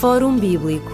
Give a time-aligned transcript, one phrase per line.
[0.00, 0.90] Fórum Bíblico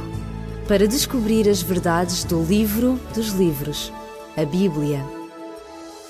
[0.68, 3.90] para descobrir as verdades do livro dos livros,
[4.36, 5.02] a Bíblia.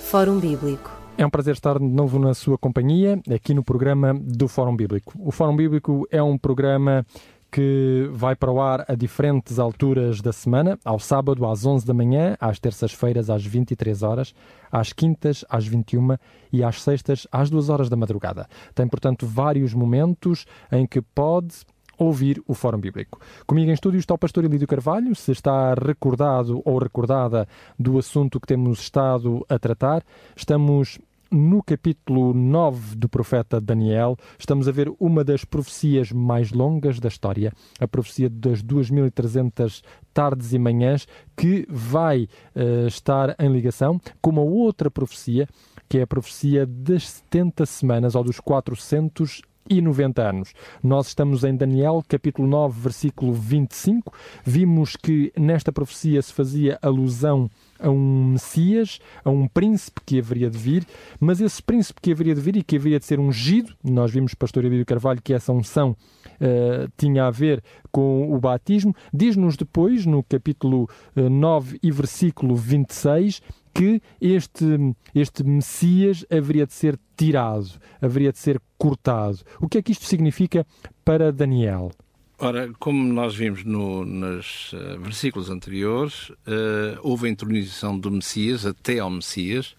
[0.03, 0.91] Fórum Bíblico.
[1.17, 5.15] É um prazer estar de novo na sua companhia, aqui no programa do Fórum Bíblico.
[5.19, 7.07] O Fórum Bíblico é um programa
[7.51, 11.95] que vai para o ar a diferentes alturas da semana, ao sábado às 11 da
[11.95, 14.35] manhã, às terças-feiras às 23 horas,
[14.71, 16.17] às quintas às 21
[16.53, 18.49] e às sextas às 2 horas da madrugada.
[18.75, 21.65] Tem, portanto, vários momentos em que pode
[22.01, 23.21] ouvir o Fórum Bíblico.
[23.47, 27.47] Comigo em estúdio está o pastor Elídio Carvalho, se está recordado ou recordada
[27.79, 30.03] do assunto que temos estado a tratar.
[30.35, 30.99] Estamos
[31.31, 37.09] no capítulo 9 do profeta Daniel, estamos a ver uma das profecias mais longas da
[37.09, 39.83] história, a profecia das 2300
[40.13, 42.25] tardes e manhãs, que vai
[42.57, 45.47] uh, estar em ligação com uma outra profecia,
[45.89, 50.53] que é a profecia das 70 semanas ou dos 400 e 90 anos.
[50.83, 54.13] Nós estamos em Daniel, capítulo 9, versículo 25.
[54.45, 60.51] Vimos que nesta profecia se fazia alusão a um Messias, a um príncipe que haveria
[60.51, 60.87] de vir,
[61.19, 64.35] mas esse príncipe que haveria de vir e que haveria de ser ungido, nós vimos,
[64.35, 70.05] pastor Elídio Carvalho, que essa unção uh, tinha a ver com o batismo, diz-nos depois,
[70.05, 70.85] no capítulo
[71.17, 73.41] uh, eh, 9 e versículo 26,
[73.73, 79.39] que este, este Messias haveria de ser tirado, haveria de ser cortado.
[79.61, 80.67] O que é que isto significa
[81.05, 81.91] para Daniel?
[82.39, 88.65] Ora, como nós vimos no, nos uh, versículos anteriores, uh, houve a intronização do Messias
[88.65, 89.77] até ao Messias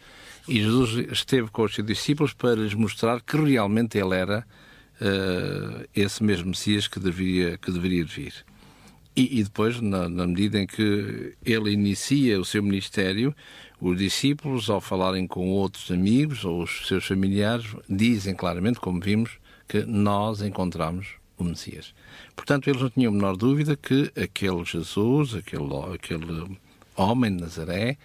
[0.48, 4.46] e Jesus esteve com os seus discípulos para lhes mostrar que realmente ele era
[5.02, 8.34] uh, esse mesmo Messias que deveria, que deveria vir.
[9.16, 13.36] E, e depois, na, na, medida em que ele inicia o seu ministério,
[13.80, 19.32] os discípulos, ao falarem com outros amigos ou os seus familiares, dizem claramente, como vimos,
[19.68, 21.94] que nós encontramos o Messias.
[22.36, 26.58] Portanto, eles não tinham a menor dúvida que aquele Jesus, aquele, aquele
[26.96, 27.98] homem de Nazaré,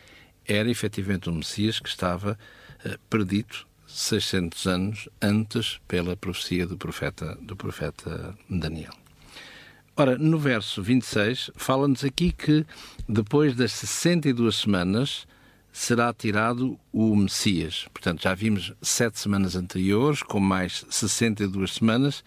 [0.46, 2.38] era efetivamente o Messias que estava
[2.84, 9.05] uh, perdido 600 anos antes pela profecia do profeta, do profeta Daniel.
[9.98, 12.66] Ora, no verso 26, fala-nos aqui que
[13.08, 15.26] depois das 62 semanas
[15.72, 17.86] será tirado o Messias.
[17.94, 22.22] Portanto, já vimos sete semanas anteriores, com mais 62 semanas,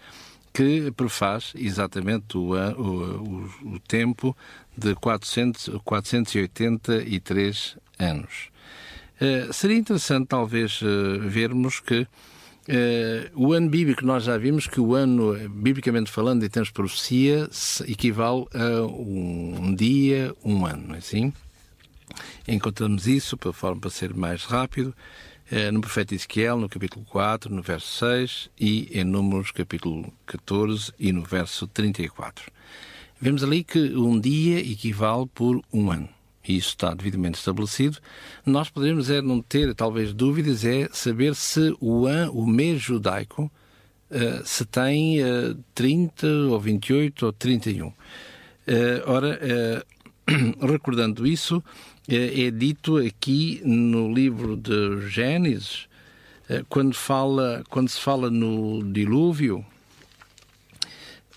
[0.52, 4.36] que prefaz exatamente o, o, o tempo
[4.76, 8.48] de 400, 483 anos.
[9.20, 12.04] Uh, seria interessante, talvez, uh, vermos que
[12.70, 16.74] uh, o ano bíblico, nós já vimos que o ano, biblicamente falando, em termos de
[16.74, 17.48] profecia,
[17.86, 21.32] equivale a um, um dia, um ano, não é assim?
[22.46, 24.94] Encontramos isso, para, forma, para ser mais rápido,
[25.50, 30.92] eh, no profeta Ezequiel, no capítulo 4, no verso 6, e em Números, capítulo 14
[30.98, 32.50] e no verso 34.
[33.20, 36.08] Vemos ali que um dia equivale por um ano.
[36.46, 37.98] E isso está devidamente estabelecido.
[38.46, 43.50] Nós poderíamos é, não ter, talvez, dúvidas, é saber se o, an, o mês judaico
[44.10, 47.88] uh, se tem uh, 30 ou 28 ou 31.
[47.88, 47.94] Uh,
[49.06, 49.38] ora,
[50.28, 51.62] uh, recordando isso,
[52.08, 55.88] é, é dito aqui no livro de Gênesis,
[56.48, 59.64] eh, quando, fala, quando se fala no dilúvio,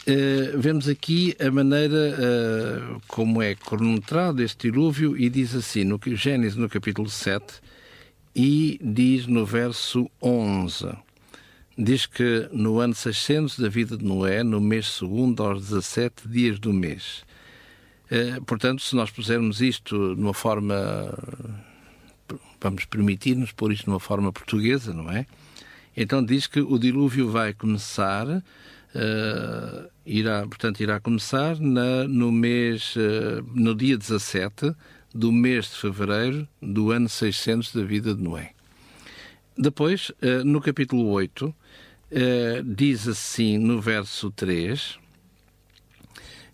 [0.05, 5.99] eh, vemos aqui a maneira eh, como é cronometrado este dilúvio e diz assim, no
[6.03, 7.61] Gênesis no capítulo 7
[8.35, 10.87] e diz no verso 11,
[11.77, 16.59] diz que no ano 600 da vida de Noé, no mês segundo, aos 17 dias
[16.59, 17.23] do mês,
[18.09, 20.75] eh, portanto, se nós pusermos isto de uma forma.
[22.61, 25.25] Vamos permitir-nos pôr isto de uma forma portuguesa, não é?
[25.97, 28.43] Então diz que o dilúvio vai começar,
[28.95, 34.73] uh, irá, portanto, irá começar na, no mês, uh, no dia 17
[35.13, 38.51] do mês de fevereiro do ano 600 da vida de Noé.
[39.57, 41.53] Depois, uh, no capítulo 8,
[42.63, 44.99] diz assim no verso 3: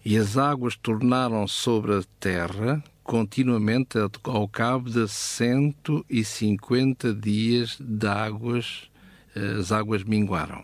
[0.06, 8.89] e as águas tornaram sobre a terra continuamente ao cabo de 150 dias de águas,
[9.35, 10.63] as águas minguaram.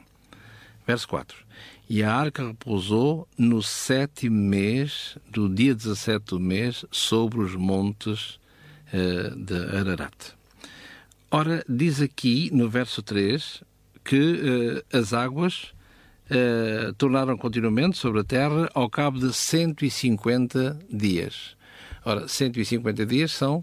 [0.86, 1.36] Verso 4.
[1.90, 8.40] E a arca repousou no sétimo mês, do dia 17 do mês, sobre os montes
[8.94, 10.34] uh, de Ararat.
[11.30, 13.64] Ora, diz aqui no verso 3
[14.04, 14.16] que
[14.94, 15.74] uh, as águas
[16.30, 21.56] uh, tornaram continuamente sobre a Terra ao cabo de 150 dias.
[22.04, 23.58] Ora, 150 dias são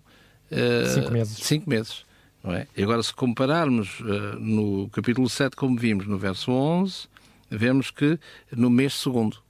[0.50, 1.38] uh, cinco meses.
[1.38, 2.04] Cinco meses
[2.42, 2.66] não é?
[2.76, 4.00] E agora, se compararmos
[4.40, 7.06] no capítulo 7, como vimos no verso 11,
[7.56, 8.19] vemos que
[8.50, 9.43] no mês segundo,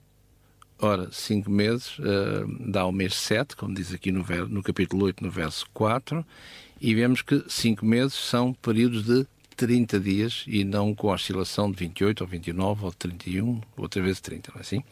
[0.79, 5.23] Ora, cinco meses uh, dá o mês 7, como diz aqui no, no capítulo 8,
[5.23, 6.25] no verso 4,
[6.81, 11.71] e vemos que cinco meses são períodos de 30 dias e não com a oscilação
[11.71, 14.83] de 28 ou 29 ou 31, outra vez 30, não é assim?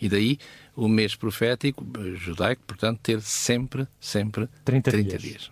[0.00, 0.38] E daí
[0.74, 5.22] o mês profético judaico, portanto, ter sempre, sempre 30, 30 dias.
[5.22, 5.50] dias.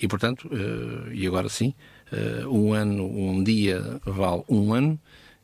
[0.00, 1.72] E, portanto, uh, e agora sim,
[2.10, 4.98] uh, um ano, um dia vale um ano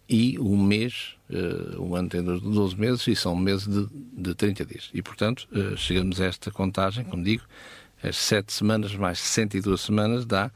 [0.08, 4.64] e um mês, uh, um ano tem 12 meses e são meses de, de 30
[4.64, 4.90] dias.
[4.94, 7.42] E, portanto, chegamos a esta contagem, como digo,
[8.02, 10.50] as 7 semanas mais 62 semanas dá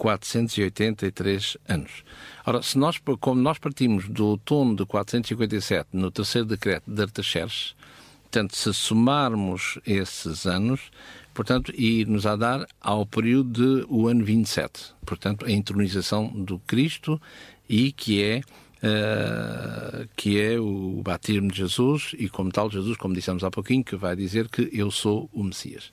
[0.00, 2.02] 483 anos.
[2.46, 7.74] Ora, se nós, como nós partimos do outono de 457 no terceiro decreto de Artaxerxes,
[8.22, 10.90] portanto, se somarmos esses anos,
[11.34, 16.58] portanto, e nos a dar ao período de o ano 27, portanto, a entronização do
[16.60, 17.20] Cristo
[17.68, 18.40] e que é
[18.82, 23.84] Uh, que é o batismo de Jesus e como tal Jesus, como dissemos há pouquinho,
[23.84, 25.92] que vai dizer que eu sou o Messias.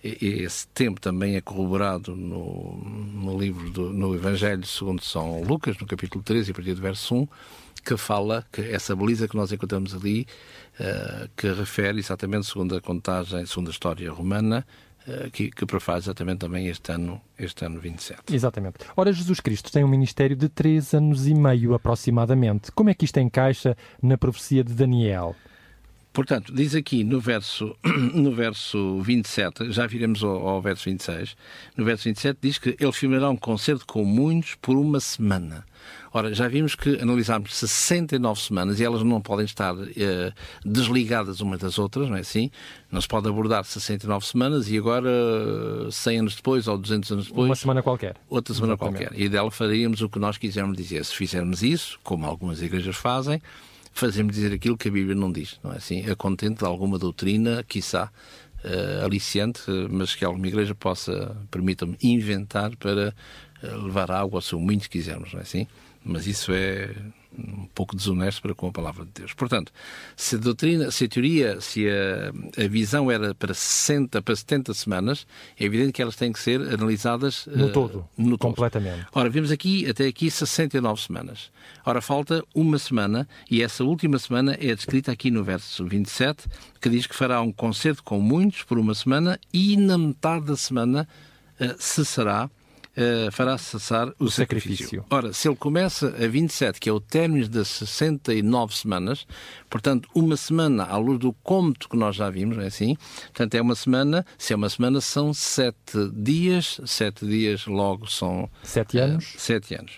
[0.00, 5.86] Esse tempo também é corroborado no, no livro do, no Evangelho segundo São Lucas, no
[5.88, 7.28] capítulo 13, a partir do verso 1,
[7.84, 10.24] que fala que essa baliza que nós encontramos ali,
[10.78, 14.64] uh, que refere exatamente segundo a contagem, segundo a história romana,
[15.32, 18.34] que, que prefaz exatamente também este ano, este ano 27.
[18.34, 18.78] Exatamente.
[18.96, 22.70] Ora, Jesus Cristo tem um ministério de três anos e meio aproximadamente.
[22.72, 25.34] Como é que isto encaixa na profecia de Daniel?
[26.18, 27.76] Portanto, diz aqui no verso,
[28.12, 31.36] no verso 27, já viremos ao, ao verso 26,
[31.76, 35.64] no verso 27 diz que ele firmará um concerto com muitos por uma semana.
[36.12, 40.32] Ora, já vimos que analisámos 69 semanas e elas não podem estar eh,
[40.64, 42.50] desligadas umas das outras, não é assim?
[42.90, 45.08] Não se pode abordar 69 semanas e agora,
[45.88, 47.48] 100 anos depois ou 200 anos depois...
[47.48, 48.16] Uma semana qualquer.
[48.28, 49.04] Outra semana Exatamente.
[49.04, 49.20] qualquer.
[49.20, 51.04] E dela faríamos o que nós quisermos dizer.
[51.04, 53.40] Se fizermos isso, como algumas igrejas fazem,
[53.98, 56.08] fazemos dizer aquilo que a Bíblia não diz, não é assim?
[56.08, 58.10] A contente de alguma doutrina, quiçá,
[58.64, 63.14] uh, aliciante, mas que alguma igreja possa, permita-me, inventar para
[63.62, 65.66] uh, levar água ao seu se quisermos, não é assim?
[66.04, 66.94] Mas isso é
[67.36, 69.32] um pouco desonesto para com a palavra de Deus.
[69.34, 69.72] Portanto,
[70.16, 74.74] se a doutrina, se a teoria, se a, a visão era para 60, para 70
[74.74, 75.26] semanas,
[75.58, 79.06] é evidente que elas têm que ser analisadas no uh, todo, no completamente.
[79.06, 79.20] Todo.
[79.20, 81.50] Ora, vimos aqui, até aqui, 69 semanas.
[81.84, 86.48] Ora, falta uma semana e essa última semana é descrita aqui no verso 27,
[86.80, 90.56] que diz que fará um concerto com muitos por uma semana e na metade da
[90.56, 91.08] semana
[91.60, 92.50] uh, cessará
[92.98, 94.86] uh, fará cessar o, o sacrifício.
[94.86, 95.04] sacrifício.
[95.08, 99.26] Ora, se ele começa a 27, que é o término das 69 semanas,
[99.70, 102.96] portanto, uma semana à luz do cômodo que nós já vimos, não é assim?
[103.22, 108.50] Portanto, é uma semana, se é uma semana, são sete dias, sete dias logo são...
[108.62, 109.34] Sete anos?
[109.34, 109.92] Uh, sete anos.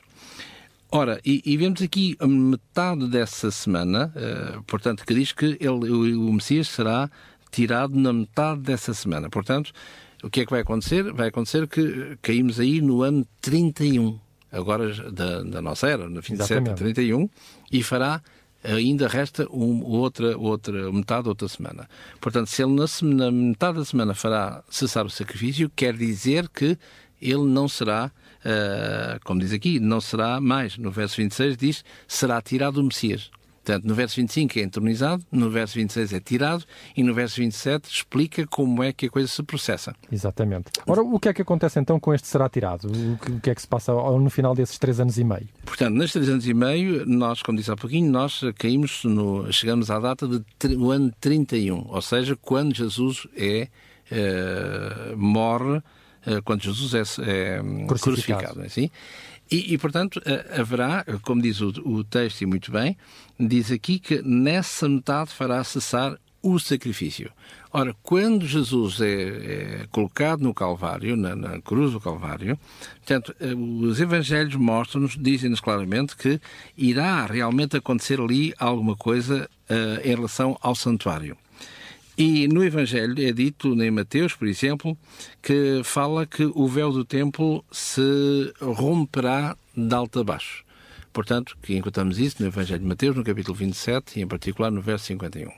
[0.93, 5.89] Ora, e, e, vemos aqui a metade dessa semana, uh, portanto, que diz que ele,
[5.89, 7.09] o, o Messias será
[7.51, 9.31] tirado na metade dessa semana.
[9.31, 9.73] Portanto,
[10.23, 11.13] o que é que vai acontecer?
[11.13, 14.19] Vai acontecer que caímos aí no ano 31,
[14.53, 17.29] agora da, da nossa era, no fim de 31,
[17.73, 18.23] e fará
[18.63, 21.89] ainda resta um, outra, outra metade, outra semana.
[22.21, 26.77] Portanto, se ele na, na, metade da semana fará cessar o sacrifício, quer dizer que
[27.21, 28.11] ele não será,
[28.45, 30.77] uh, como diz aqui, não será mais.
[30.77, 33.31] No verso 26 diz, será tirado o Messias.
[33.71, 36.65] Portanto, no verso 25 é entronizado, no verso 26 é tirado
[36.97, 39.95] e no verso 27 explica como é que a coisa se processa.
[40.11, 40.73] Exatamente.
[40.89, 42.91] Ora, o que é que acontece então com este será tirado?
[42.91, 45.49] O que é que se passa no final desses três anos e meio?
[45.65, 49.89] Portanto, nestes três anos e meio, nós, como disse há pouquinho, nós caímos no, chegamos
[49.89, 53.69] à data do ano 31, ou seja, quando Jesus é,
[54.11, 55.81] é morre,
[56.27, 58.03] eh, quando Jesus é, é crucificado.
[58.03, 58.91] crucificado é assim?
[59.51, 60.23] E, e, portanto,
[60.57, 62.97] haverá, como diz o, o texto e muito bem,
[63.39, 67.31] diz aqui que nessa metade fará cessar o sacrifício.
[67.73, 72.59] Ora, quando Jesus é, é colocado no Calvário, na, na, cruz do Calvário,
[72.97, 76.41] portanto, eh, os Evangelhos mostram-nos, dizem-nos claramente que
[76.77, 81.37] irá realmente acontecer ali alguma coisa uh, em relação ao santuário.
[82.23, 84.95] E no Evangelho é dito, em Mateus, por exemplo,
[85.41, 90.63] que fala que o véu do templo se romperá de alto a baixo.
[91.15, 94.83] Portanto, que encontramos isso no Evangelho de Mateus, no capítulo 27 e em particular no
[94.83, 95.51] verso 51.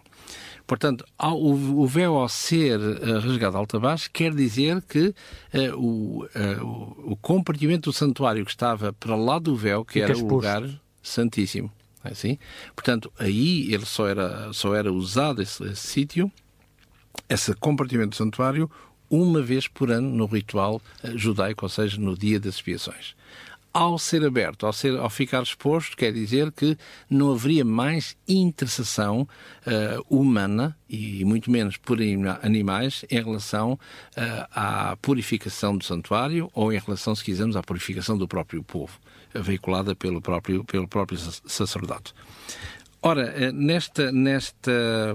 [0.64, 6.24] Portanto, o véu ao ser eh, rasgado alto a baixo quer dizer que uh, o,
[6.26, 10.62] uh, o compartimento do santuário que estava para lá do véu, que era o lugar
[11.02, 11.72] santíssimo,
[12.04, 12.38] é assim?
[12.76, 16.30] Portanto, aí ele só era, só era usado esse, esse sítio
[17.32, 18.70] esse compartimento do santuário
[19.08, 23.14] uma vez por ano no ritual eh, judaico, ou seja, no dia das expiações.
[23.74, 26.76] ao ser aberto, ao, ser, ao ficar exposto, quer dizer que
[27.08, 31.98] não haveria mais intercessão uh, humana e muito menos por
[32.42, 33.78] animais em relação uh,
[34.54, 39.00] à purificação do santuário ou em relação, se quisermos, à purificação do próprio povo,
[39.34, 42.12] veiculada pelo próprio, pelo próprio sacerdote.
[43.04, 45.14] Ora, eh, nesta, nesta,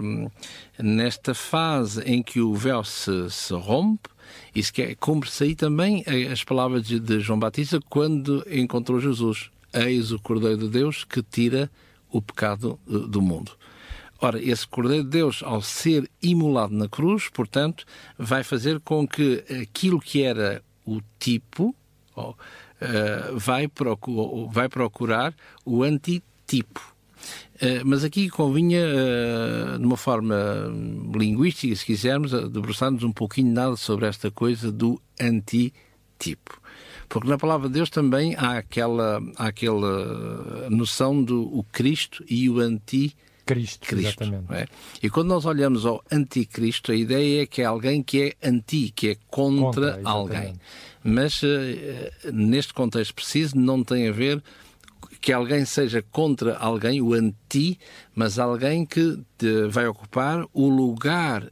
[0.78, 4.10] nesta fase em que o véu se, se rompe,
[4.54, 9.50] isso que é, cumpre-se aí também as palavras de, de João Batista quando encontrou Jesus.
[9.74, 11.72] Eis o Cordeiro de Deus que tira
[12.12, 13.54] o pecado do mundo.
[14.20, 17.86] Ora, esse Cordeiro de Deus, ao ser imolado na cruz, portanto,
[18.18, 21.76] vai fazer com que aquilo que era o tipo
[22.16, 22.36] oh, uh,
[23.38, 26.97] vai, procu vai procurar o antitipo.
[27.56, 28.82] Uh, mas aqui convinha,
[29.80, 30.36] de uma forma
[31.16, 36.62] linguística, se quisermos, debruçar-nos um pouquinho nada sobre esta coisa do antitipo.
[37.10, 42.50] Porque na palavra de Deus também há aquela, há aquela noção do o Cristo e
[42.50, 43.16] o anti
[43.48, 44.54] Cristo, Cristo exatamente.
[44.54, 44.68] É?
[45.02, 48.92] E quando nós olhamos ao anticristo, a ideia é que é alguém que é anti,
[48.94, 50.60] que é contra, contra alguém.
[51.02, 51.48] Mas uh,
[52.34, 54.44] neste contexto preciso não tem a ver
[55.20, 57.80] que alguém seja contra alguém, o anti,
[58.16, 59.20] mas alguém que
[59.70, 61.52] vai ocupar o lugar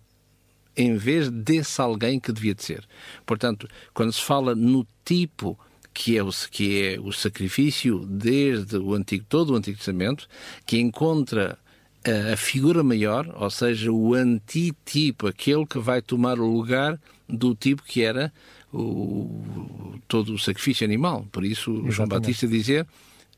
[0.78, 2.84] em vez desse alguém que devia de ser.
[3.26, 5.58] Portanto, quando se fala no tipo
[5.94, 10.28] que é o, que é o sacrifício desde o Antigo, todo o Antigo Testamento,
[10.66, 11.58] que encontra
[12.04, 17.56] a, a figura maior, ou seja, o antitipo, aquele que vai tomar o lugar do
[17.56, 18.32] tipo que era
[18.74, 21.26] o, todo o sacrifício animal.
[21.32, 21.96] Por isso, Exatamente.
[21.96, 22.86] João Batista dizia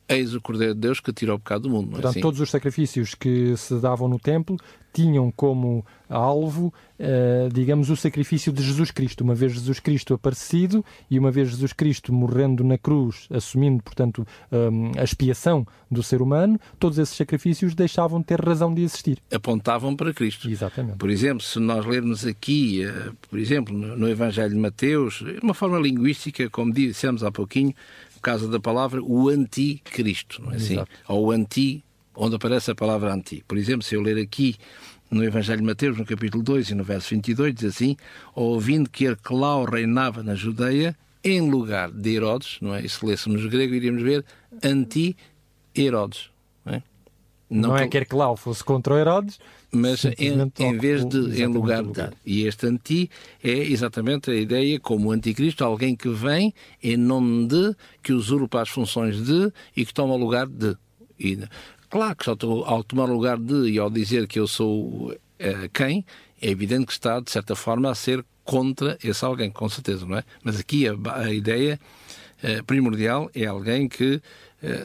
[0.10, 1.90] Eis o Cordeiro de Deus que tirou o pecado do mundo.
[1.90, 2.22] É Portanto, assim?
[2.22, 4.58] todos os sacrifícios que se davam no templo
[4.94, 9.24] tinham como alvo, eh, digamos, o sacrifício de Jesus Cristo.
[9.24, 14.26] Uma vez Jesus Cristo aparecido e uma vez Jesus Cristo morrendo na cruz, assumindo, portanto,
[14.52, 19.20] eh, a expiação do ser humano, todos esses sacrifícios deixavam de ter razão de existir.
[19.32, 20.50] Apontavam para Cristo.
[20.50, 20.98] Exatamente.
[20.98, 25.54] Por exemplo, se nós lermos aqui, eh, por exemplo, no Evangelho de Mateus, de uma
[25.54, 27.74] forma linguística, como dissemos há pouquinho,
[28.28, 30.74] causa da palavra, o anticristo, não é assim?
[30.74, 30.92] Exato.
[31.08, 31.82] Ou o anti,
[32.14, 33.42] onde aparece a palavra anti.
[33.48, 34.58] Por exemplo, se eu ler aqui
[35.10, 37.96] no Evangelho de Mateus, no capítulo 2 e no verso 22, diz assim:
[38.36, 40.94] Ouvindo que Arquelau reinava na Judeia,
[41.24, 42.84] em lugar de Herodes, não é?
[42.84, 44.26] E se lêssemos grego, iríamos ver
[44.62, 46.30] anti-Herodes.
[47.50, 49.40] Não é, não, é que Arquelau fosse contra Herodes,
[49.72, 52.10] mas em, em, vez de, em lugar de.
[52.26, 53.10] E este anti
[53.44, 58.62] é exatamente a ideia como o anticristo, alguém que vem em nome de, que usurpa
[58.62, 60.76] as funções de e que toma lugar de.
[61.20, 61.40] E,
[61.90, 65.12] claro que só estou, ao tomar o lugar de e ao dizer que eu sou
[65.12, 65.16] uh,
[65.74, 66.06] quem,
[66.42, 70.18] é evidente que está, de certa forma, a ser contra esse alguém, com certeza, não
[70.18, 70.24] é?
[70.44, 71.80] Mas aqui a, a ideia
[72.44, 74.22] uh, primordial é alguém que uh,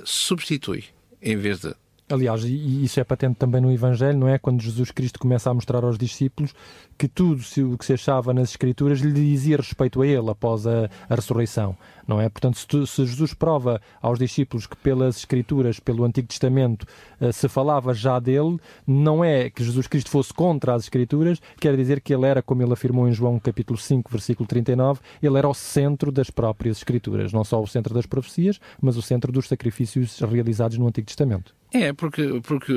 [0.04, 0.84] substitui
[1.20, 1.74] em vez de.
[2.12, 4.36] Aliás, e isso é patente também no Evangelho, não é?
[4.36, 6.52] Quando Jesus Cristo começa a mostrar aos discípulos
[6.98, 7.40] que tudo
[7.72, 11.74] o que se achava nas Escrituras lhe dizia respeito a ele após a, a ressurreição,
[12.06, 12.28] não é?
[12.28, 16.86] Portanto, se, tu, se, Jesus prova aos discípulos que pelas Escrituras, pelo Antigo Testamento,
[17.20, 21.76] uh, se falava já dele, não é que Jesus Cristo fosse contra as Escrituras, quer
[21.76, 25.48] dizer que ele era, como ele afirmou em João capítulo 5, versículo 39, ele era
[25.48, 29.48] o centro das próprias Escrituras, não só o centro das profecias, mas o centro dos
[29.48, 31.54] sacrifícios realizados no Antigo Testamento.
[31.72, 32.72] É, porque, porque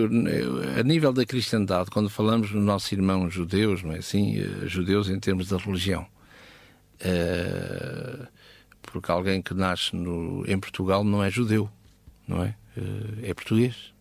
[0.79, 4.37] a nível da cristandade, quando falamos dos nossos irmãos judeus, não é assim?
[4.37, 6.07] Eh, judeus em termos da religião.
[7.01, 8.25] Uh,
[8.85, 11.69] porque alguém que nasce no, em Portugal não é judeu,
[12.27, 12.55] não é?
[12.77, 13.93] Uh, é português.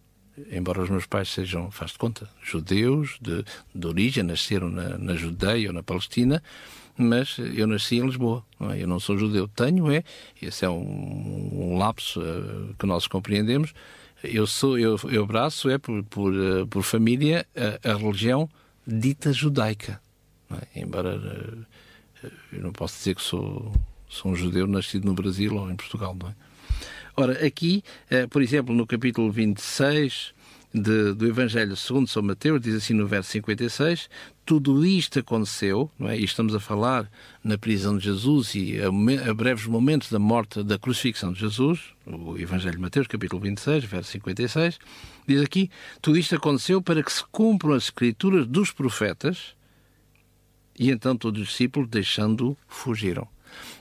[0.50, 5.14] Embora os meus pais sejam, faz de conta, judeus de, de origem, nasceram na, na
[5.14, 6.42] Judeia ou na Palestina,
[6.96, 8.82] mas eu nasci em Lisboa, não é?
[8.82, 9.46] Eu não sou judeu.
[9.46, 10.02] Tenho, é,
[10.42, 13.72] esse é um, um lapso uh, que nós compreendemos,
[14.24, 18.48] eu sou eu, eu abraço é por, por, eh, por família a, a religião
[18.86, 20.00] dita judaica.
[20.50, 20.80] É?
[20.80, 21.66] Embora
[22.22, 23.72] eh, eu não posso dizer que sou,
[24.14, 26.34] sou um judeu nascido no Brasil ou em Portugal, não é?
[27.16, 30.34] Ora, aqui, eh, por exemplo, no capítulo 26
[30.74, 34.08] de, do Evangelho segundo São Mateus, diz assim no verso 56,
[34.44, 36.18] tudo isto aconteceu, não é?
[36.18, 37.08] e estamos a falar
[37.42, 38.88] na prisão de Jesus e a,
[39.30, 43.84] a, breves momentos da morte, da crucifixão de Jesus, o Evangelho de Mateus, capítulo 26,
[43.84, 44.78] verso 56,
[45.26, 45.70] diz aqui,
[46.02, 49.54] tudo isto aconteceu para que se cumpram as escrituras dos profetas,
[50.76, 53.33] e então todos os discípulos, deixando fugiram.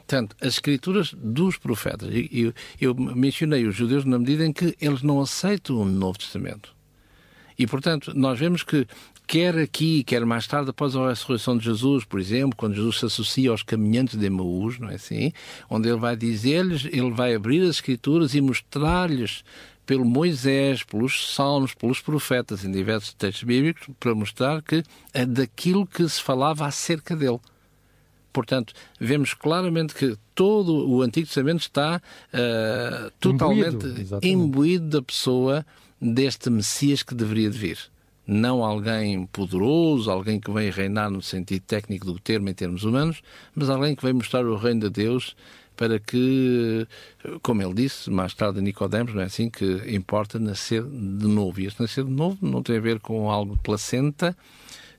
[0.05, 5.01] Portanto, as escrituras dos profetas, eu, eu mencionei os judeus na medida em que eles
[5.01, 6.75] não aceitam o Novo Testamento
[7.57, 8.85] E, portanto, nós vemos que,
[9.25, 13.05] quer aqui, quer mais tarde, após a ressurreição de Jesus, por exemplo, quando Jesus se
[13.05, 15.31] associa aos caminhantes de Emaús, não é assim?
[15.69, 19.43] Onde ele vai dizer-lhes, ele vai abrir as Escrituras e mostrar-lhes
[19.85, 24.83] pelo Moisés, pelos Salmos, pelos profetas, em diversos textos bíblicos, para mostrar que
[25.13, 27.39] é daquilo que se falava acerca dele.
[28.33, 32.01] Portanto, vemos claramente que todo o Antigo Testamento está
[32.33, 35.65] uh, totalmente imbuído, imbuído da pessoa
[36.01, 37.77] deste Messias que deveria de vir.
[38.25, 43.21] Não alguém poderoso, alguém que vem reinar no sentido técnico do termo em termos humanos,
[43.53, 45.35] mas alguém que vem mostrar o reino de Deus
[45.75, 46.87] para que,
[47.41, 51.59] como ele disse mais tarde Nicodemos, não é assim que importa nascer de novo.
[51.59, 54.35] E este nascer de novo não tem a ver com algo placenta,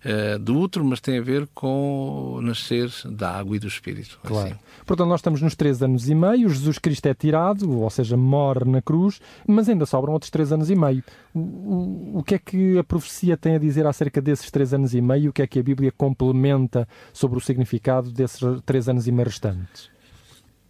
[0.04, 4.18] uh, do útero, mas tem a ver com nascer da água e do Espírito.
[4.22, 4.48] Claro.
[4.48, 4.58] Assim.
[4.86, 8.64] Portanto, nós estamos nos três anos e meio, Jesus Cristo é tirado, ou seja, morre
[8.64, 11.02] na cruz, mas ainda sobram outros três anos e meio.
[11.32, 14.94] O, o, o que é que a profecia tem a dizer acerca desses três anos
[14.94, 15.30] e meio?
[15.30, 19.28] O que é que a Bíblia complementa sobre o significado desses três anos e meio
[19.28, 19.90] restantes?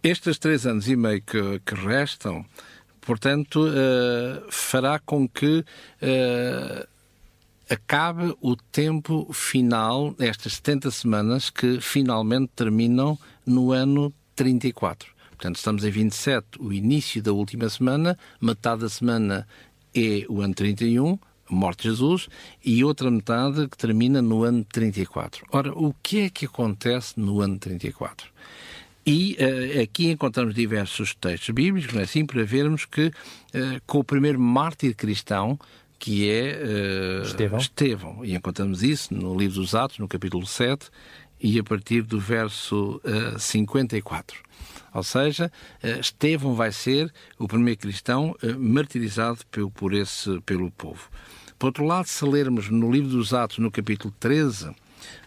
[0.01, 2.45] Estes três anos e meio que, que restam,
[3.01, 6.87] portanto, uh, fará com que uh,
[7.69, 15.13] acabe o tempo final destas 70 semanas que finalmente terminam no ano 34.
[15.29, 19.47] Portanto, estamos em 27, o início da última semana, metade da semana
[19.93, 21.19] é o ano 31,
[21.49, 22.27] morte de Jesus,
[22.63, 25.45] e outra metade que termina no ano 34.
[25.51, 28.29] Ora, o que é que acontece no ano 34?
[29.05, 33.11] E uh, aqui encontramos diversos textos bíblicos, não é assim, para vermos que uh,
[33.85, 35.59] com o primeiro mártir cristão,
[36.05, 37.59] que é uh, Estevão.
[37.59, 38.23] Estevão.
[38.23, 40.91] E encontramos isso no livro dos Atos, no capítulo 7,
[41.41, 44.37] e a partir do verso uh, 54.
[44.93, 45.51] Ou seja,
[45.83, 51.09] uh, Estevão vai ser o primeiro cristão martirizado pelo, por esse, pelo povo.
[51.57, 54.75] Por outro lado, se lermos no livro dos Atos, no capítulo 13,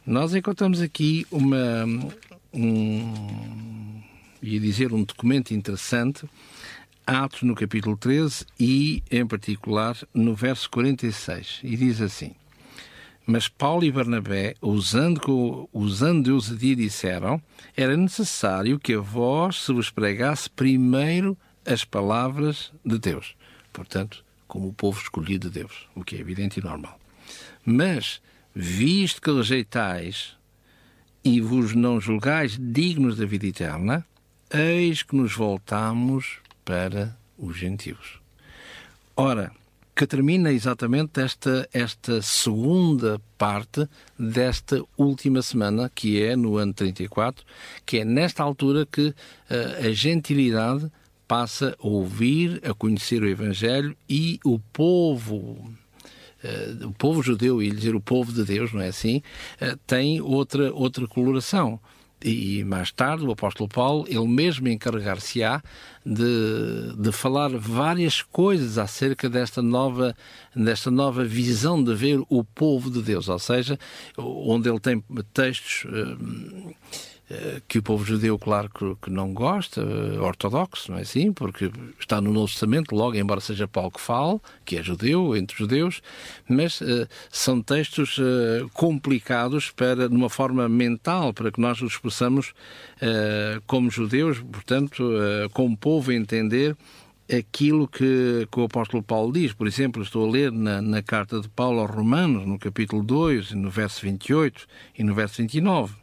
[0.06, 1.84] nós encontramos aqui uma,
[2.54, 4.00] um,
[4.40, 6.24] ia dizer, um documento interessante
[7.08, 11.60] Atos no capítulo 13 e, em particular, no verso 46.
[11.64, 12.34] E diz assim:
[13.26, 17.40] Mas Paulo e Barnabé, usando, usando de ousadia, disseram:
[17.74, 23.34] Era necessário que a vós se vos pregasse primeiro as palavras de Deus.
[23.72, 27.00] Portanto, como o povo escolhido de Deus, o que é evidente e normal.
[27.64, 28.20] Mas,
[28.54, 30.36] visto que rejeitais
[31.24, 34.06] e vos não julgais dignos da vida eterna,
[34.52, 38.20] eis que nos voltamos para os gentios.
[39.16, 39.50] Ora,
[39.96, 47.42] que termina exatamente esta, esta segunda parte desta última semana, que é no ano 34,
[47.86, 49.14] que é nesta altura que uh,
[49.86, 50.92] a gentilidade
[51.26, 55.36] passa a ouvir, a conhecer o Evangelho e o povo
[56.44, 59.22] uh, o povo judeu, e dizer o povo de Deus, não é assim,
[59.62, 61.80] uh, tem outra, outra coloração
[62.24, 65.62] e mais tarde o apóstolo Paulo, ele mesmo encarregar-se-á
[66.04, 70.16] de, de falar várias coisas acerca desta nova,
[70.54, 73.78] desta nova visão de ver o povo de Deus, ou seja,
[74.16, 75.02] onde ele tem
[75.32, 76.74] textos eh,
[77.68, 81.30] que o povo judeu, claro que, não gosta, eh, ortodoxo, não é assim?
[81.30, 85.56] Porque está no Novo Testamento, logo, embora seja Paulo que fale, que é judeu, entre
[85.56, 86.00] judeus,
[86.48, 91.98] mas uh, são textos uh, complicados para, de uma forma mental, para que nós os
[91.98, 92.54] possamos,
[93.02, 95.04] uh, como judeus, portanto,
[95.52, 96.76] como povo, entender
[97.30, 99.52] aquilo que, que, o apóstolo Paulo diz.
[99.52, 103.52] Por exemplo, estou a ler na, na carta de Paulo aos Romanos, no capítulo 2,
[103.52, 104.66] no verso 28
[104.98, 105.94] e no verso 29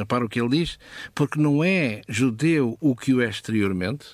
[0.00, 0.78] Repara o que ele diz,
[1.14, 4.06] porque não é judeu o que o é exteriormente,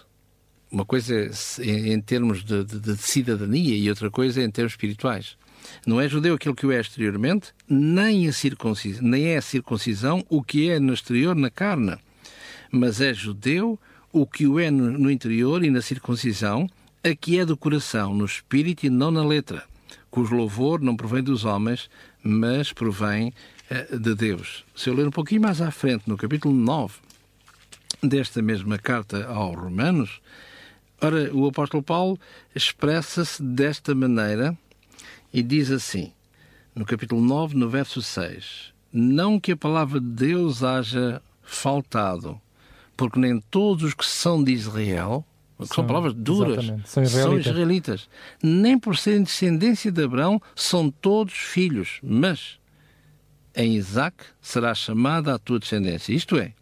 [0.71, 1.15] uma coisa
[1.61, 5.37] é em termos de, de, de, cidadania e outra coisa é em termos espirituais.
[5.87, 10.25] Não é judeu aquilo que o é exteriormente, nem a, circuncisão, nem é a circuncisão
[10.29, 11.97] o que é no exterior, na carne,
[12.71, 13.79] mas é judeu
[14.13, 16.69] o que o é no, interior e na circuncisão,
[17.03, 19.63] a que é do coração, no espírito e não na letra,
[20.11, 21.89] cujo louvor não provém dos homens,
[22.23, 23.33] mas provém
[23.99, 24.65] de Deus.
[24.75, 26.95] Se eu ler um pouquinho mais à frente, no capítulo 9
[28.03, 30.21] desta mesma carta aos Romanos,
[31.01, 32.19] ora, o apóstolo Paulo
[32.55, 34.57] expressa-se desta maneira
[35.33, 36.13] e diz assim,
[36.75, 42.41] no capítulo 9, no verso 6: Não que a palavra de Deus haja faltado,
[42.97, 45.25] porque nem todos os que são de Israel,
[45.59, 47.45] que são, são palavras duras, são israelitas.
[47.45, 48.09] são israelitas,
[48.43, 52.59] nem por serem descendência de Abraão, são todos filhos, mas
[53.57, 56.13] em Isaac será chamada a tua descendência.
[56.13, 56.53] Isto é,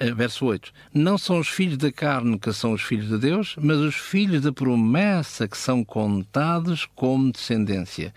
[0.00, 0.72] Uh, verso 8.
[0.94, 4.42] Não são os filhos da carne que são os filhos de Deus, mas os filhos
[4.42, 8.14] da promessa que são contados como descendência.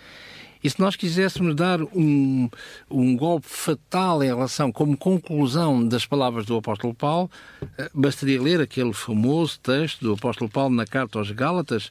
[0.63, 2.47] E se nós quiséssemos dar um,
[2.87, 7.31] um golpe fatal em relação, como conclusão das palavras do apóstolo Paulo,
[7.63, 11.89] uh, bastaria ler aquele famoso texto do apóstolo Paulo na carta aos Gálatas,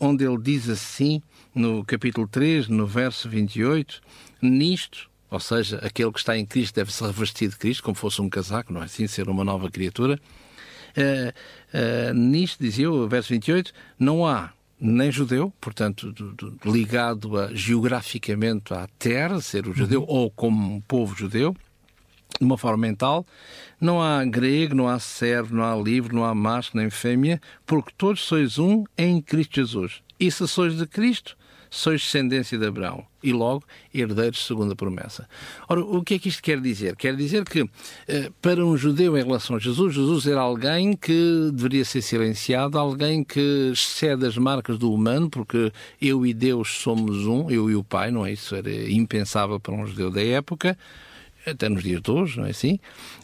[0.00, 1.22] onde ele diz assim,
[1.54, 4.00] no capítulo 3, no verso 28,
[4.42, 8.20] nisto ou seja, aquele que está em Cristo deve se revestir de Cristo, como fosse
[8.22, 9.06] um casaco, não é assim?
[9.06, 10.18] Ser uma nova criatura.
[10.96, 17.38] Uh, uh, nisto, dizia o verso 28, não há nem judeu, portanto, do, do, ligado
[17.38, 20.08] a, geograficamente à terra, ser o judeu, uhum.
[20.08, 21.54] ou como um povo judeu,
[22.38, 23.26] de uma forma mental,
[23.80, 27.92] não há grego, não há servo, não há livre, não há macho, nem fêmea, porque
[27.98, 30.00] todos sois um em Cristo Jesus.
[30.18, 31.36] E se sois de Cristo,
[31.68, 35.28] sois descendência de Abraão e logo herdeiros segundo a promessa.
[35.68, 36.96] Ora, o que é que isto quer dizer?
[36.96, 37.68] Quer dizer que
[38.06, 42.78] eh, para um judeu em relação a Jesus, Jesus era alguém que deveria ser silenciado,
[42.78, 47.74] alguém que excede as marcas do humano, porque eu e Deus somos um, eu e
[47.74, 48.32] o Pai, não é?
[48.32, 50.76] Isso era impensável para um judeu da época
[51.46, 52.78] até nos dias de hoje, não é assim?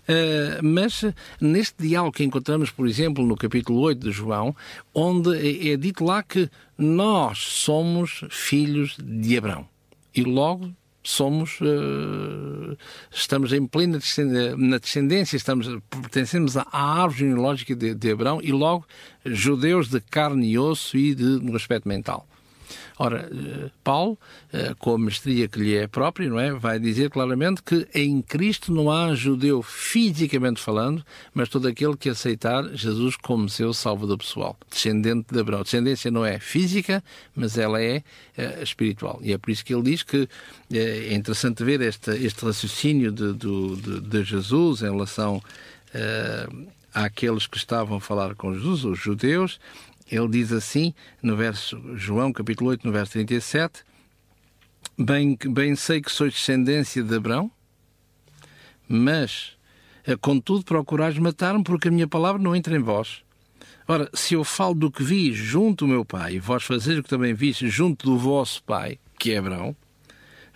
[0.08, 1.04] Uh, mas
[1.40, 4.54] neste diálogo que encontramos, por exemplo, no capítulo 8 de João,
[4.94, 9.73] onde é, é dito lá que nós somos filhos de Abraão.
[10.14, 10.72] E logo
[11.02, 12.76] somos, uh,
[13.10, 18.50] estamos em plena descendência, na descendência, estamos, pertencemos à árvore genealógica de, de Abraão e
[18.50, 18.86] logo
[19.24, 22.26] judeus de carne e osso e de, no aspecto mental.
[22.98, 24.18] Ora, eh, Paulo,
[24.52, 26.52] eh, com a mestria que lhe é própria, não é?
[26.52, 32.08] Vai dizer claramente que em Cristo não há judeu fisicamente falando, mas todo aquele que
[32.08, 35.62] aceitar Jesus como seu salvador pessoal, descendente de Abraão.
[35.62, 37.02] Descendência não é física,
[37.34, 38.02] mas ela é
[38.38, 39.18] uh, espiritual.
[39.22, 40.28] E é por isso que ele diz que
[40.72, 47.56] é interessante ver este, este raciocínio de, de, de, Jesus em relação uh, àqueles que
[47.56, 49.58] estavam a falar com Jesus, os judeus,
[50.10, 53.82] ele diz assim, no verso João, capítulo 8, no verso 37,
[54.98, 57.50] bem, bem sei que sois descendência de Abraão,
[58.88, 59.56] mas,
[60.06, 63.22] eh, contudo, procurais matar-me, porque a minha palavra não entra em vós.
[63.86, 67.08] Ora, se eu falo do que vi junto do meu pai, vós fazeis o que
[67.08, 69.76] também viste junto do vosso pai, que é Abraão,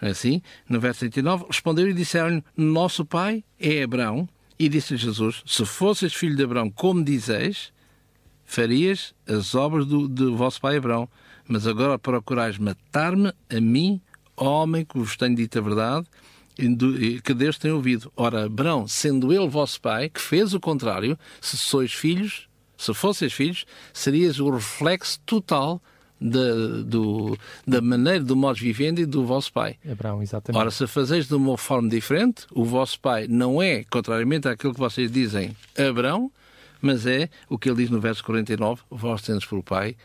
[0.00, 5.42] é assim, no verso 39, respondeu e disseram-lhe, nosso pai é Abraão, e disse Jesus,
[5.46, 7.72] se fosses filho de Abraão, como dizeis,
[8.48, 11.08] farias as obras do, do vosso pai Abraão.
[11.46, 14.00] Mas agora procurais matar-me a mim,
[14.36, 16.06] homem que vos tenho dito a verdade,
[17.24, 18.12] que Deus tem ouvido.
[18.16, 23.32] Ora, Abraão, sendo ele vosso pai, que fez o contrário, se sois filhos, se fosseis
[23.32, 25.80] filhos, serias o reflexo total
[26.20, 29.76] da, do, da maneira, do modo vivendo e do vosso pai.
[29.90, 30.60] Abraão, exatamente.
[30.60, 34.80] Ora, se fazeis de uma forma diferente, o vosso pai não é, contrariamente àquilo que
[34.80, 36.30] vocês dizem, Abraão,
[36.80, 39.96] mas é o que ele diz no verso 49, vós tendes por pai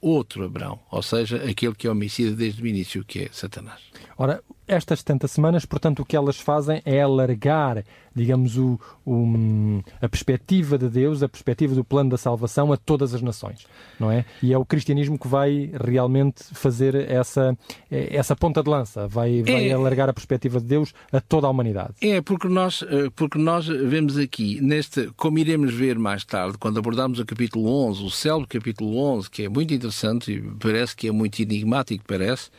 [0.00, 3.80] outro Abraão, ou seja, aquele que é homicida desde o início, que é Satanás.
[4.16, 10.08] Ora, estas 70 semanas, portanto, o que elas fazem é alargar, digamos, o, o, a
[10.08, 13.66] perspectiva de Deus, a perspectiva do plano da salvação a todas as nações,
[13.98, 14.24] não é?
[14.40, 17.56] E é o cristianismo que vai realmente fazer essa,
[17.90, 21.50] essa ponta de lança, vai, vai é, alargar a perspectiva de Deus a toda a
[21.50, 21.94] humanidade.
[22.00, 26.78] É, porque nós, eh, porque nós vemos aqui, neste, como iremos ver mais tarde, quando
[26.78, 31.08] abordarmos o capítulo 11, o célebre capítulo 11, que é muito interessante e parece que
[31.08, 32.50] é muito enigmático, parece,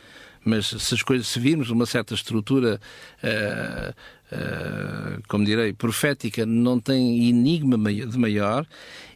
[0.44, 2.80] mas se as coisas, se virmos uma certa estrutura,
[3.22, 3.90] uh,
[4.34, 8.66] uh, como direi, profética, não tem enigma de maior,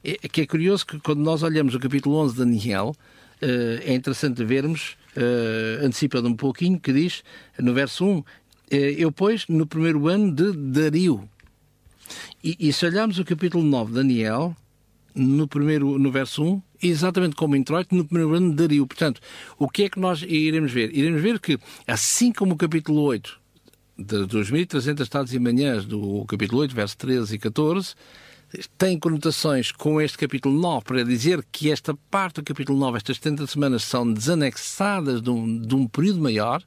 [0.05, 2.95] é, que é curioso que quando nós olhamos o capítulo 11 de Daniel,
[3.43, 4.97] uh, é interessante vermos,
[5.83, 7.25] antecipando um pouquinho, que diz,
[7.59, 8.25] no verso 1,
[8.99, 11.27] eu, pois, no primeiro ano de Dario.
[12.45, 14.55] E, e se olharmos o capítulo 9 de Daniel,
[15.15, 18.87] no, primeiro, no verso 1, exatamente como em introito no primeiro ano Dario.
[18.87, 19.21] Portanto,
[19.59, 20.97] o que é que nós iremos ver?
[20.97, 23.39] Iremos ver que, assim como o capítulo 8
[23.99, 27.95] de 2.300 estados e manhãs do capítulo 8, verso 13 e 14,
[28.79, 33.17] tem conotações com este capítulo 9 para dizer que esta parte do capítulo 9, estas
[33.17, 36.63] 70 semanas, são desanexadas de um, de um período maior.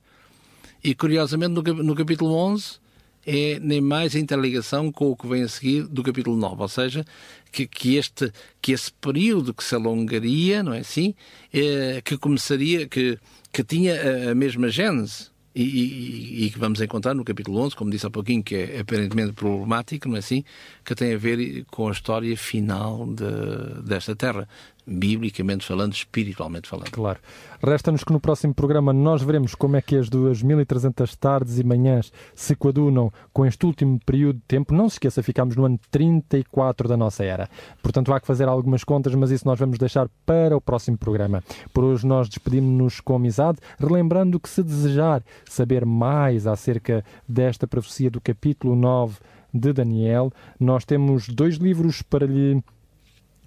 [0.83, 2.79] E, curiosamente, no capítulo 11
[3.25, 6.67] é nem mais a interligação com o que vem a seguir do capítulo 9, ou
[6.67, 7.05] seja,
[7.51, 11.13] que, que, este, que esse período que se alongaria, não é assim,
[11.53, 13.17] é, que começaria, que,
[13.51, 13.95] que tinha
[14.27, 18.05] a, a mesma gênese, e, e, e, que vamos encontrar no capítulo 11, como disse
[18.05, 20.43] há pouquinho, que é aparentemente problemático, não é assim?
[20.86, 24.47] Que tem a ver com a história final de, desta terra.
[24.85, 26.91] Biblicamente falando, espiritualmente falando.
[26.91, 27.19] Claro.
[27.61, 32.11] Resta-nos que no próximo programa nós veremos como é que as 2.300 tardes e manhãs
[32.33, 34.73] se coadunam com este último período de tempo.
[34.73, 37.49] Não se esqueça, ficamos no ano 34 da nossa era.
[37.83, 41.43] Portanto, há que fazer algumas contas, mas isso nós vamos deixar para o próximo programa.
[41.73, 48.09] Por hoje nós despedimos-nos com amizade, relembrando que se desejar saber mais acerca desta profecia
[48.09, 49.17] do capítulo 9
[49.53, 52.63] de Daniel, nós temos dois livros para lhe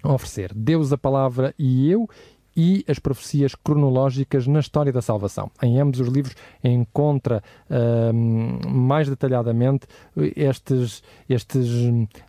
[0.03, 2.07] oferecer: Deus, a Palavra e Eu
[2.55, 5.49] e as profecias cronológicas na história da salvação.
[5.61, 9.87] Em ambos os livros encontra uh, mais detalhadamente
[10.35, 11.67] estes, estes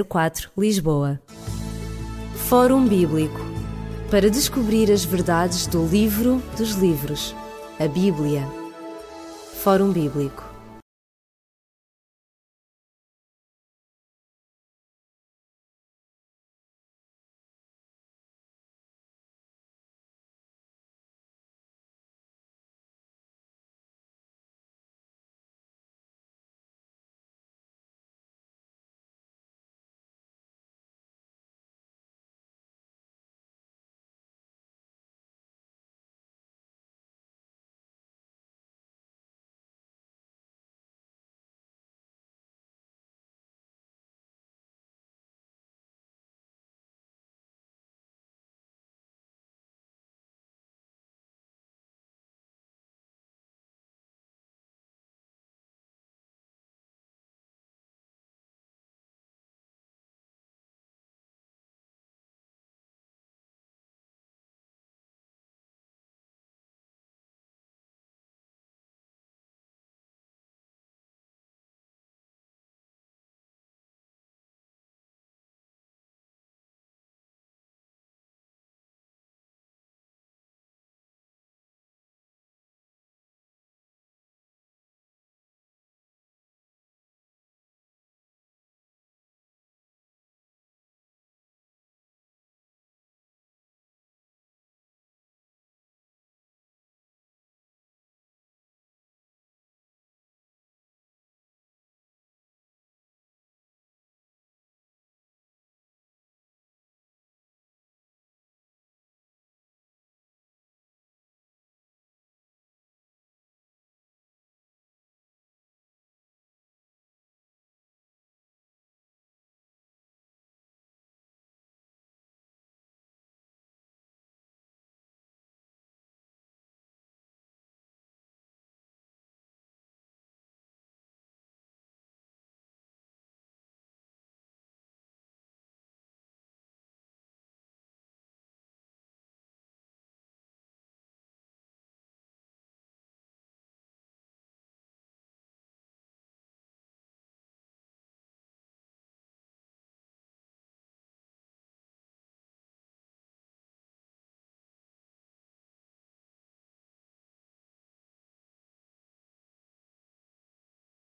[0.09, 1.20] 004, Lisboa.
[2.35, 3.57] Fórum Bíblico
[4.11, 7.35] para descobrir as verdades do livro dos livros,
[7.79, 8.65] a Bíblia.
[9.66, 10.45] Fórum Bíblico